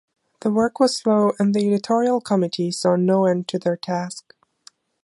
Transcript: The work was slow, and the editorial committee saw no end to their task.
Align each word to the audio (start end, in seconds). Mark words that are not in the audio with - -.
The 0.39 0.49
work 0.49 0.79
was 0.79 0.97
slow, 0.97 1.33
and 1.37 1.53
the 1.53 1.67
editorial 1.67 2.21
committee 2.21 2.71
saw 2.71 2.95
no 2.95 3.25
end 3.25 3.47
to 3.49 3.59
their 3.59 3.77
task. 3.77 4.33